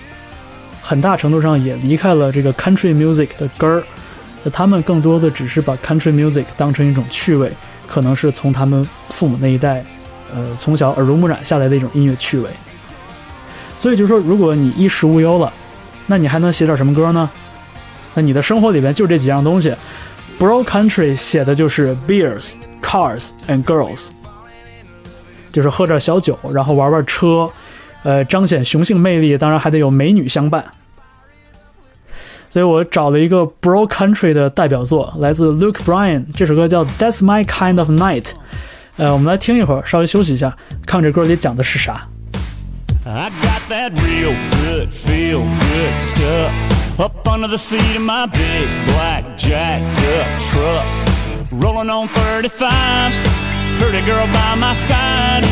[0.81, 3.83] 很大程度上也离开了这个 country music 的根儿，
[4.51, 7.51] 他们更多的只是把 country music 当成一种趣味，
[7.87, 9.83] 可能是从他们父母那一代，
[10.33, 12.49] 呃，从小耳濡目染下来的一种音乐趣味。
[13.77, 15.51] 所以就是说，如果你衣食无忧了，
[16.05, 17.29] 那你还能写点什么歌呢？
[18.13, 19.73] 那你的生活里边就这几样东西。
[20.37, 24.07] Bro Country 写的就是 beers, cars and girls，
[25.55, 27.49] 就是喝点小酒，然后玩玩车，
[28.03, 30.61] 呃，彰显雄性魅力，当然还得有美女相伴。
[32.49, 38.31] 所以我找了一个 Bro Country 的代表作，来自 Luke Bryan，这首歌叫 That's My Kind of Night。
[38.97, 40.53] 呃，我们来听一会儿，稍微休息一下，
[40.85, 42.05] 看这歌里讲的是啥。
[43.05, 46.51] I got that real good, feel good stuff
[46.97, 49.85] up under the seat of my big black jacked
[50.19, 50.83] up truck.
[51.51, 53.44] Rolling on 35s,
[53.89, 55.43] pretty girl by my side.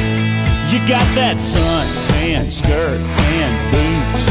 [0.72, 3.00] You got that suntan skirt
[3.38, 4.28] and boots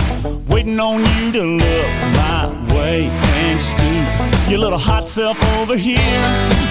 [0.51, 2.43] waiting on you to look my
[2.75, 6.19] way and scoop your little hot self over here.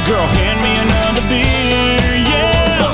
[0.07, 2.91] Girl, hand me another beer, yeah.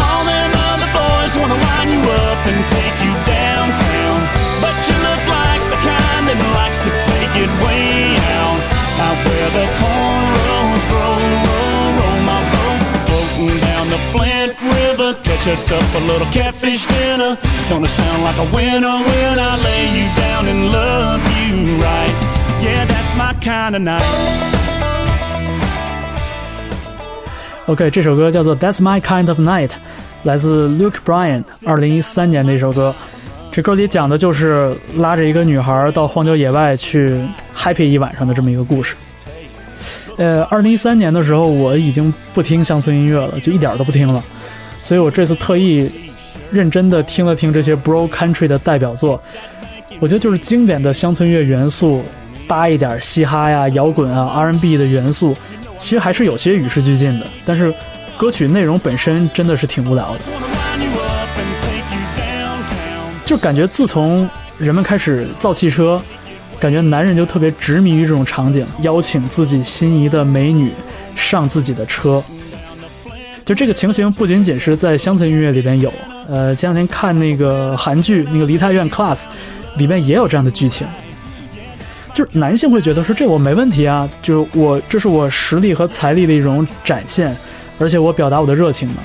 [0.00, 4.18] All them other boys wanna line you up and take you downtown.
[4.64, 8.60] But you look like the kind that likes to take it way out.
[9.04, 10.57] Out where the cornrows
[13.97, 17.37] the Flint River, catch us up a little catfish dinner.
[17.69, 22.13] Gonna sound like a winner when I lay you down and love you right.
[22.61, 24.03] Yeah, that's my kind of night.
[27.67, 29.69] OK，这首歌叫做《That's My Kind of Night》，
[30.23, 32.93] 来自 Luke Bryan，二零一三年的一首歌。
[33.51, 37.21] 这歌里讲的就是拉着一个女孩到荒郊野外去
[37.55, 38.95] happy 一晚上的这么一个故事。
[40.18, 44.22] 呃，二零一三年的时候，我已经不听乡村音乐了，就一点都不听了。
[44.82, 45.88] 所以我这次特意
[46.50, 49.22] 认真的听了听这些 Bro Country 的代表作，
[50.00, 52.04] 我觉得就是经典的乡村乐元素，
[52.48, 55.36] 搭一点嘻哈呀、摇滚啊、R&B 的元素，
[55.78, 57.26] 其实还是有些与时俱进的。
[57.44, 57.72] 但是
[58.16, 60.20] 歌曲内容本身真的是挺无聊的。
[63.24, 66.00] 就感觉自从人们开始造汽车，
[66.60, 70.72] 感觉男人就特别执迷于这种场景，邀请自己心仪的美女
[71.14, 72.22] 上自己的车。
[73.44, 75.92] 就这个情形不仅仅是在乡村音乐里边有，
[76.28, 79.22] 呃，前两天看那个韩剧那个《梨泰院 Class》，
[79.76, 80.86] 里面也有这样的剧情。
[82.12, 87.34] 就是男性会觉得说这我没问题啊，就是我这是我实力和财力的一种展现，
[87.78, 88.96] 而且我表达我的热情嘛。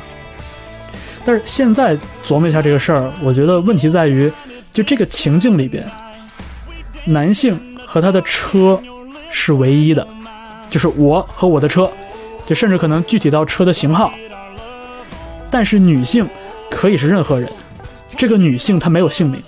[1.23, 1.95] 但是现在
[2.27, 4.29] 琢磨一下这个事儿，我觉得问题在于，
[4.71, 5.87] 就这个情境里边，
[7.05, 8.81] 男性和他的车
[9.29, 10.07] 是唯一的，
[10.69, 11.89] 就是我和我的车，
[12.45, 14.11] 就甚至可能具体到车的型号。
[15.49, 16.27] 但是女性
[16.69, 17.49] 可以是任何人，
[18.17, 19.41] 这个女性她没有姓名。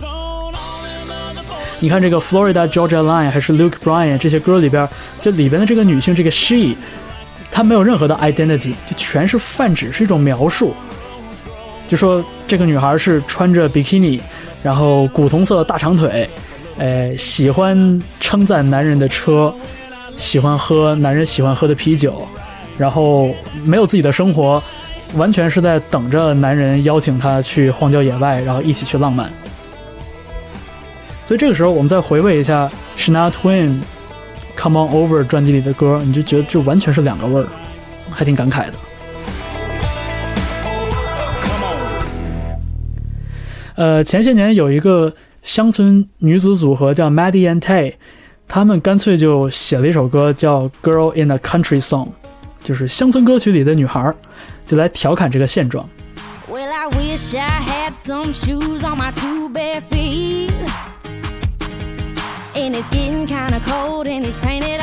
[1.79, 4.87] 你看这个 Florida Georgia Line 还是 Luke Bryan 这些歌里边，
[5.21, 6.75] 就里边的这个女性这个 she，
[7.51, 10.73] 她没有任何的 identity，就全是泛指，是一种描述。
[11.87, 14.19] 就说这个女孩是穿着 bikini，，
[14.63, 16.27] 然后古铜色大长腿，
[16.77, 19.53] 呃，喜欢称赞男人的车，
[20.17, 22.27] 喜欢喝男人喜欢喝的啤酒，
[22.77, 23.33] 然后
[23.63, 24.61] 没有自己的生活，
[25.15, 29.31] 完全是在等着男人邀请她去荒郊野外，然后一起去浪漫。
[31.25, 33.69] 所以这个时候，我们再回味一下 s h a n a Twain
[34.61, 37.47] 《Come On Over》专辑里的歌，你就觉得这完全是两个味儿，
[38.11, 38.73] 还挺感慨的。
[43.75, 45.13] 呃，前些年有一个
[45.45, 47.93] 乡村女子组合叫 Maddie and Tay，
[48.47, 52.07] 他们干脆就写了一首歌叫《Girl in a Country Song》，
[52.63, 54.11] 就是乡村歌曲里的女孩，
[54.65, 55.87] 就来调侃这个现状。
[56.49, 60.51] Well, I wish I had some shoes on my two bare feet.
[62.55, 64.81] And it's getting kind of cold and it's painted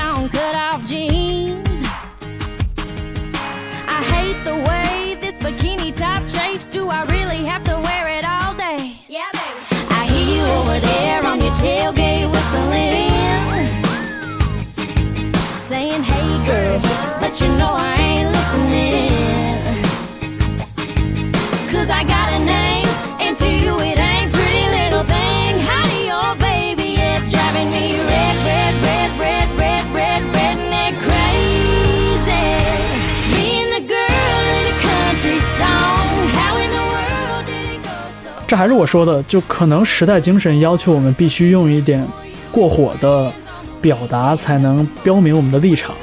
[38.49, 42.07] 这还是我说的，就可能时代精神要求我们必须用一点
[42.51, 43.33] 过火的
[43.81, 45.95] 表达，才能标明我们的立场。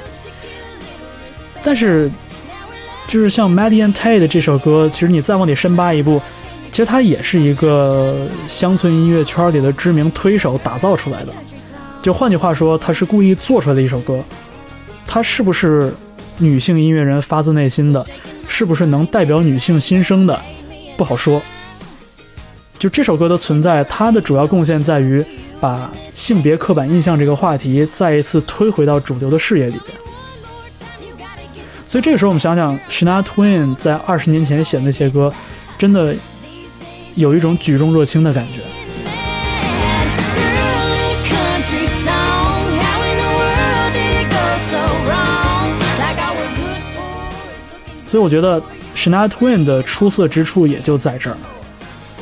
[1.63, 2.09] 但是，
[3.07, 6.21] 就是像 Maddie and Tay 的这首歌，其实你再往里深扒一步，
[6.71, 11.33] 其实它也是一个乡村音乐圈里的知名推手打造出来的。
[12.01, 14.23] 就换句话说，它是故意做出来的一首歌。
[15.05, 15.93] 它是不是
[16.37, 18.05] 女性音乐人发自内心的，
[18.47, 20.39] 是不是能代表女性心声的，
[20.95, 21.41] 不好说。
[22.77, 25.25] 就这首歌的存在，它的主要贡献在于
[25.59, 30.08] 把性别刻板印象这个话题再一次推回到主流的视野里边。
[31.89, 35.33] 所以这个时候，我们想想 Shania Twain 在二十年前写的那些歌，
[35.75, 36.15] 真的
[37.15, 38.61] 有一种举重若轻的感觉。
[48.05, 48.61] 所以我觉得
[48.95, 51.37] Shania Twain 的出色之处也就在这儿，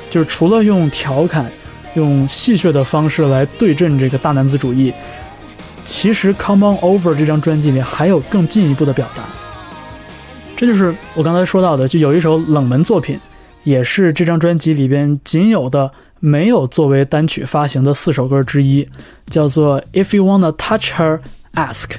[0.09, 1.51] 就是除了用调侃、
[1.95, 4.93] 用戏谑的方式来对阵这个大男子主义，
[5.84, 9.24] 其实《Come On Over》这张专辑里还有更进一步的表达。
[10.58, 13.20] 这就是我刚才说到的，就有一首冷门作品，
[13.64, 18.88] 也是这张专辑里边仅有的没有作为单曲发行的四首歌之一，
[19.28, 21.20] 叫做《If You Wanna Touch Her,
[21.53, 21.89] Ask》。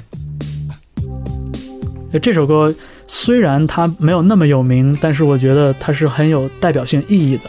[2.21, 2.75] 这首歌
[3.07, 7.43] 虽然它没有那么有名，但是我觉得它是很有代表性意义的。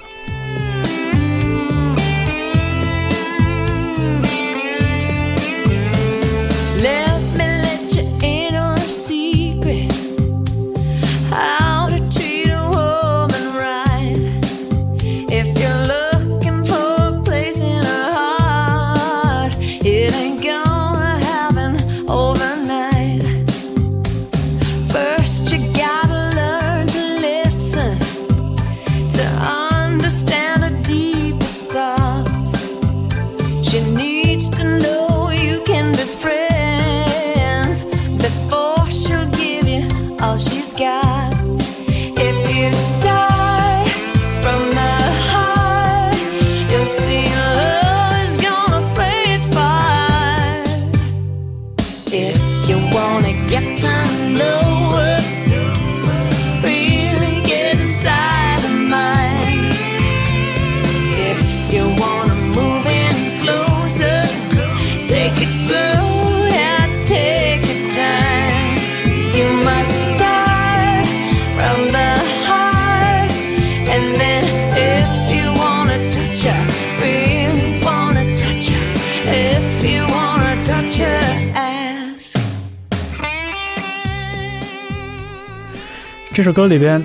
[86.50, 87.00] 首歌里边，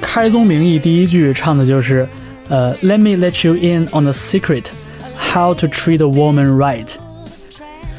[0.00, 2.08] 开宗明义第一句唱的就是，
[2.48, 4.64] 呃，Let me let you in on a secret,
[5.18, 6.88] how to treat a woman right。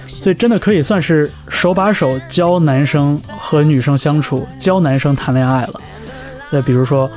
[0.08, 5.80] 所以真的可以算是手把手教男生和女生相处，教男生谈恋爱了。
[6.50, 7.08] 那，比如说，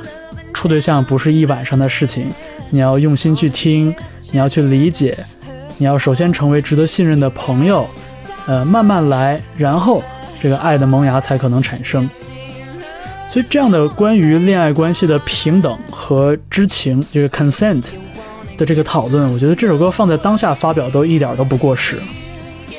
[0.53, 2.29] 处对象不是一晚上的事情，
[2.69, 3.91] 你要用心去听，
[4.31, 5.17] 你要去理解，
[5.79, 7.87] 你要首先成为值得信任的朋友，
[8.45, 10.03] 呃，慢慢来，然后
[10.39, 12.07] 这个爱的萌芽才可能产生。
[13.31, 17.81] 所以，这样的关于恋爱关系的平等和知情，这个 consent
[18.57, 21.97] 的这个讨论，我觉得这首歌放在当下发表都一点都不过时。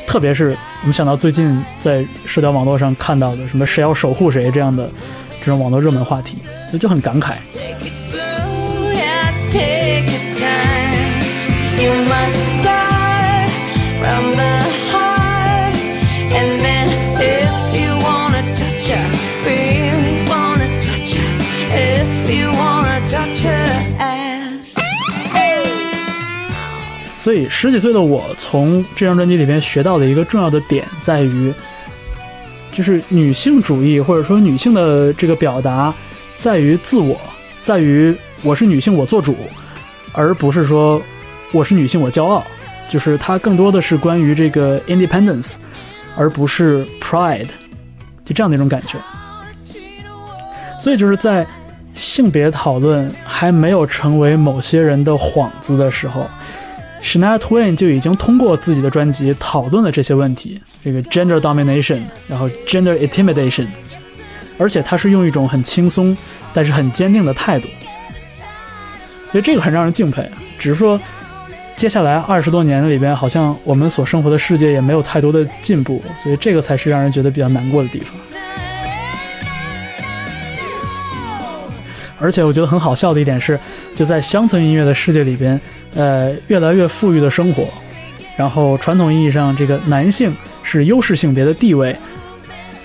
[0.07, 4.93] 特别是我们想到最近在社交网络上看到的什么“谁要守护谁”这样的
[5.41, 6.37] 这种网络热门话题，
[6.69, 7.37] 所以就很感慨。
[7.51, 8.21] Take it slow,
[9.49, 11.23] take your time.
[11.81, 13.49] You must start
[14.03, 14.62] from the
[27.23, 31.55] 所以十几岁的我从这张专辑里边学到的一个重要的点在于，
[32.73, 35.95] 就是女性主义或者说女性的这个表达，
[36.37, 37.17] 在于自我，
[37.63, 38.13] 在于
[38.43, 39.37] 我是女性我做主，
[40.13, 41.01] 而不是说
[41.53, 42.45] 我是女性我骄傲。
[42.89, 45.59] 就是它更多的是关于这个 independence，
[46.17, 47.47] 而不是 pride，
[48.25, 48.99] 就这样的一种感觉。
[50.77, 51.47] 所以就是在
[51.95, 56.27] 性别讨论还没有成为某些人的幌子的时候。
[57.03, 63.67] Shania Twain 就已经通过自己的专辑讨论了这些问题，这个 gender domination，然后 gender intimidation，
[64.57, 66.17] 而且他是用一种很轻松
[66.53, 67.69] 但是很坚定的态度。
[69.33, 70.31] 所以这个很让人敬佩。
[70.59, 70.99] 只是说，
[71.75, 78.15] 接下来二十多年里边，好像我们所生活的世界也没有太多的进步，所以这个才是让人觉得比较难过的地方。
[82.19, 83.59] 而且我觉得很好笑的一点是，
[83.97, 85.61] 就在乡村音乐的世界里边，
[85.95, 87.69] 呃，越来越富裕的生活，
[88.37, 91.97] 然后传统意义上这个男性是优势性别的地位，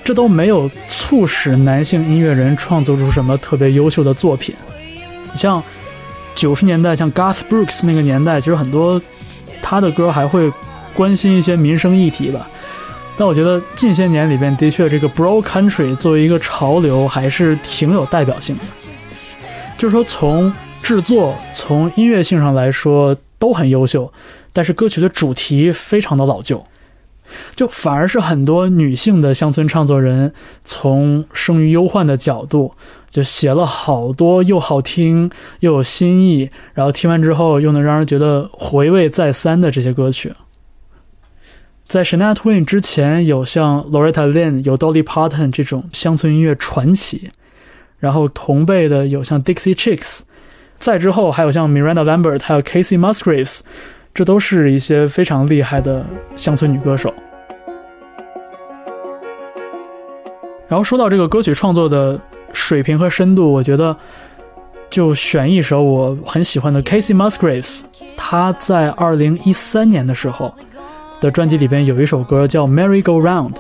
[0.04, 4.54] 这都没有促使男性音乐人创作出什么特别优秀的作品。
[5.32, 5.64] 你像
[6.36, 9.02] 九十年代，像 Garth Brooks 那个年代，其实很多
[9.62, 10.52] 他的歌还会
[10.94, 12.50] 关心一些民生议题吧。
[13.18, 18.62] 但我觉得近些年里边，的确这个 Bro Country 作为一个潮流，还是挺有代表性的。
[19.76, 20.54] 就是说，从
[20.88, 24.10] 制作、从音乐性上来说都很优秀，
[24.54, 26.66] 但是歌曲的主题非常的老旧，
[27.54, 30.32] 就反而是很多女性的乡村创作人
[30.64, 32.72] 从生于忧患的角度，
[33.10, 35.30] 就写了好多又好听
[35.60, 40.34] 又有新意，然后听完之后又能让人觉得回味再三的这些歌曲。
[41.86, 47.30] 在 Shania Twain 之前，有像 Loretta Lynn、有 Dolly Parton 这种乡村音乐传奇。
[48.00, 50.20] 然后同辈的有像 Dixie Chicks，
[50.80, 53.62] 再之后还有像 Miranda Lambert，还有 Casey Musgraves，
[54.14, 56.06] 这都是一些非常厉害的
[56.36, 57.14] 乡村女歌手。
[60.68, 62.20] 然后说到这个歌曲创作的
[62.54, 63.96] 水平和深度，我觉得
[64.90, 67.82] 就选一首我很喜欢的 Casey Musgraves，
[68.16, 70.54] 他在二零一三年的时候
[71.20, 73.56] 的专辑里边有一首歌叫 Merry Go Round，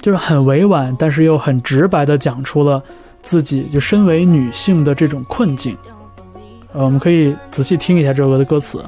[0.00, 2.82] 就是很委婉，但是又很直白的讲出了。
[3.20, 5.76] 自己就身为女性的这种困境，
[6.84, 8.84] 我们可以仔细听一下这首歌的歌词。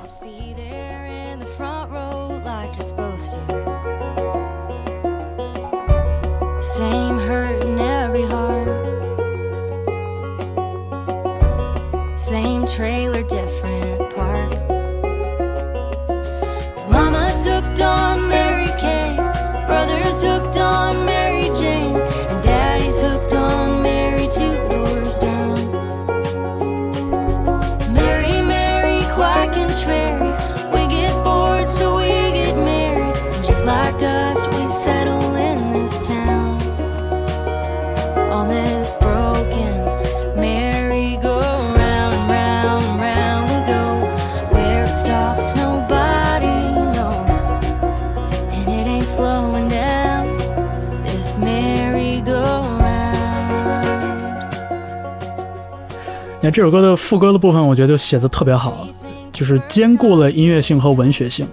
[56.43, 58.89] 你看这首歌的副歌的部分，我觉得就写的特别好，
[59.31, 61.47] 就是兼顾了音乐性和文学性，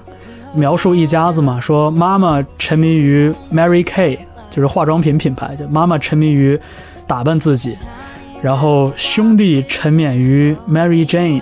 [0.53, 4.17] 描述一家子嘛，说妈妈沉迷于 Mary Kay，
[4.49, 6.57] 就是化妆品品牌，就妈妈沉迷于
[7.05, 7.75] 打扮自己，
[8.41, 11.41] 然后兄弟沉湎于 Mary Jane，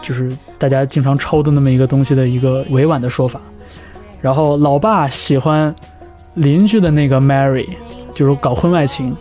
[0.00, 3.38] 就是大家经常抽的那么一个东西的一个委婉的说法，
[4.22, 5.74] 然后老爸喜欢
[6.32, 7.68] 邻居的那个 Mary，
[8.12, 9.14] 就是搞婚外情，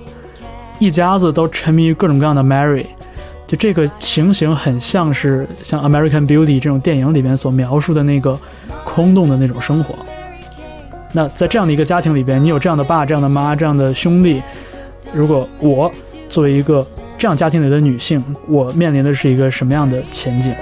[0.79, 2.85] 一家子都沉迷于各种各样的 Mary。
[3.47, 8.37] 就这个情形很像是像《American Beauty》这种电影里面所描述的那个
[8.83, 9.95] 空洞的那种生活。
[11.13, 14.43] 那在这样的一个家庭里边，你有这样的爸、这样的妈、这样的兄弟，
[15.13, 15.89] 如果我
[16.27, 16.85] 作为一个
[17.17, 20.53] 这样家庭里的女性，我面临的是一个什么样的前景.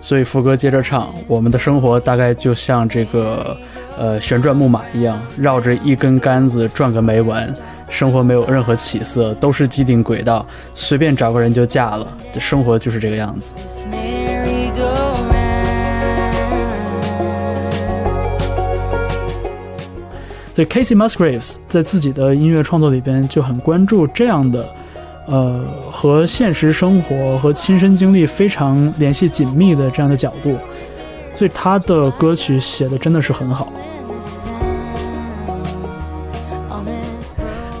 [0.00, 3.56] 所以副歌接着唱：我们的生活大概就像这个
[3.96, 7.52] 呃旋转木马一样，绕着一根杆子转个没完。
[7.88, 12.06] 生活没有任何起色，都是既定轨道，随便找个人就嫁了。
[12.32, 13.52] 这生活就是这个样子。
[13.54, 15.32] This merry-go-round.
[20.54, 24.66] 所以 Casey Musgraves 在自己的音乐创作里边就很关注这样的，
[25.26, 30.56] 呃，和现实生活和亲身经历非常联系紧密的这样的角度，
[31.34, 33.70] 所以他的歌曲写的真的是很好。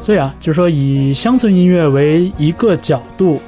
[0.02, 3.40] 所以啊，就是说以乡村音乐为一个角度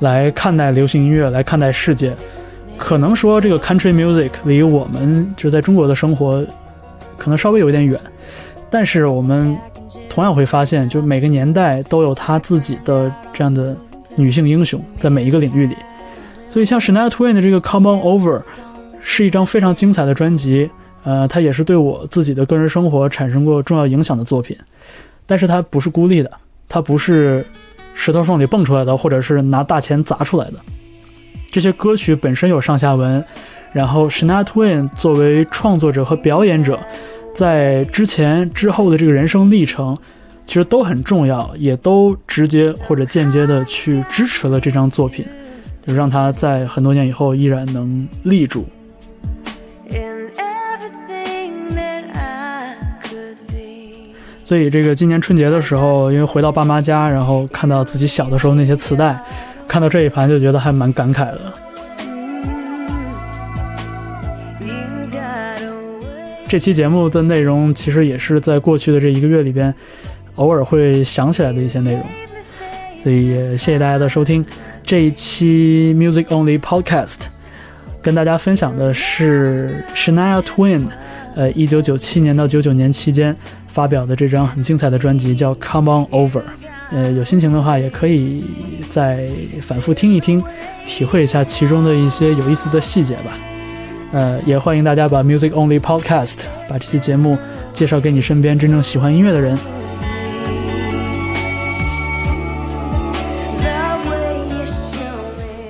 [0.00, 2.12] 来看待流行音乐，来看待世界，
[2.78, 6.42] 可能说这个 country music 离我们就在中国的生活
[7.18, 8.00] 可能稍微有一点远，
[8.70, 9.54] 但是我们
[10.08, 13.76] 同样会发现，就每个年代都有他自己的这样的
[14.16, 15.76] 女性英雄，在每一个领域里。
[16.48, 18.40] 所以像 Shania Twain 的这个 Come On Over
[19.02, 20.70] 是一张非常精彩的专辑，
[21.04, 24.56] 呃，它也是对我自己的个人生活产生过重要影响的作品。
[25.28, 26.30] 但是它不是孤立的，
[26.68, 27.44] 它不是
[27.94, 30.54] 石头缝里蹦出来的，或者是拿大钱砸出来的。
[31.50, 33.22] 这些歌曲本身有上下文，
[33.72, 36.80] 然后 Shania Twain 作为创作者和表演者，
[37.34, 39.96] 在之前之后的这个人生历程，
[40.46, 45.26] 其实都很重要，也都直接或者间接的去支持了这张作品，
[45.86, 48.66] 就让他在很多年以后依然能立住。
[54.48, 59.22] 所以这个今年春节的时候，因为回到爸妈家，然后看到自己小的时候那些磁带，
[59.68, 61.52] 看到这一盘就觉得还蛮感慨的。
[66.48, 69.74] 这期节目的内容其实也是在过去的这一个月里边，
[70.36, 72.02] 偶尔会想起来的一些内容。
[73.02, 74.42] 所以也谢谢大家的收听。
[74.82, 77.18] 这一期 Music Only Podcast
[78.00, 80.86] 跟大家分享的是 Shania Twain，
[81.36, 83.36] 呃，一九九七年到九九年期间
[83.78, 86.40] 发表的这张很精彩的专辑叫《Come On Over》。
[86.90, 88.42] 呃，有心情的话，也可以
[88.90, 89.28] 再
[89.62, 90.42] 反复听一听，
[90.84, 93.38] 体会一下其中的一些有意思的细节吧。
[94.10, 97.38] 呃，也欢迎大家把 Music Only Podcast 把这期节目
[97.72, 99.56] 介绍给你身边真正喜欢音乐的人。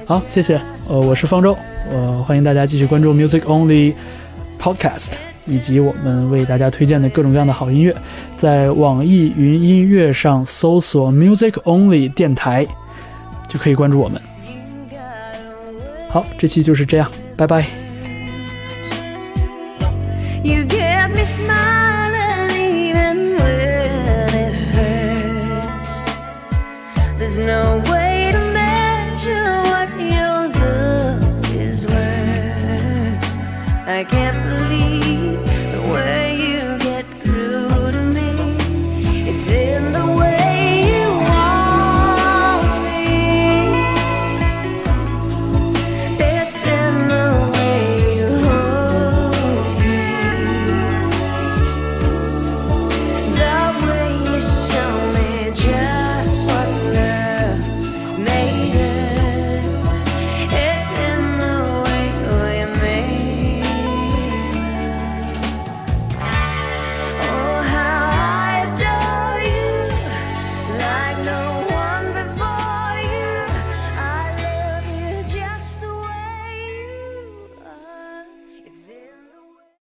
[0.06, 0.58] 好，谢谢。
[0.88, 1.54] 呃，我是方舟，
[1.90, 3.92] 呃，欢迎大家继续关注 Music Only
[4.58, 5.10] Podcast，
[5.48, 7.94] 以及我们为大家推荐的各种各样的好音乐，
[8.36, 12.66] 在网易云音乐上搜索 “music only 电台”，
[13.48, 14.20] 就可以关注我们。
[16.10, 17.66] 好，这期就是这样，拜拜。
[20.42, 26.06] You get me smiling even when it hurts.
[27.18, 27.77] There's no